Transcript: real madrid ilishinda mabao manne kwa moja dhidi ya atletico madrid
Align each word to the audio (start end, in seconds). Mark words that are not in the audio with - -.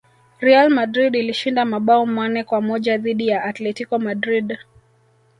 real 0.39 0.69
madrid 0.69 1.15
ilishinda 1.15 1.65
mabao 1.65 2.05
manne 2.05 2.43
kwa 2.43 2.61
moja 2.61 2.97
dhidi 2.97 3.27
ya 3.27 3.43
atletico 3.43 3.99
madrid 3.99 4.57